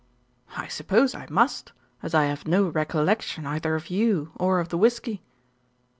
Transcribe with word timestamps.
"I 0.57 0.67
suppose 0.67 1.13
I 1.13 1.27
must, 1.29 1.73
as 2.01 2.15
I 2.15 2.23
have 2.25 2.47
no 2.47 2.67
recollection, 2.69 3.45
either 3.45 3.75
of 3.75 3.91
you 3.91 4.31
or 4.35 4.59
of 4.59 4.69
the 4.69 4.77
whisky." 4.79 5.21